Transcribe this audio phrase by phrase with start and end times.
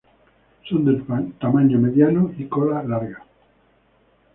[0.67, 0.93] Son de
[1.39, 3.23] tamaño mediano y cola larga.